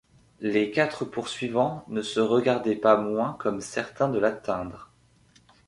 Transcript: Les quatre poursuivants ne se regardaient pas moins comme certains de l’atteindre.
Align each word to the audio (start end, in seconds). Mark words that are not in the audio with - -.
Les 0.39 0.71
quatre 0.71 1.05
poursuivants 1.05 1.85
ne 1.87 2.01
se 2.01 2.19
regardaient 2.19 2.75
pas 2.75 2.97
moins 2.97 3.35
comme 3.39 3.61
certains 3.61 4.09
de 4.09 4.17
l’atteindre. 4.17 4.89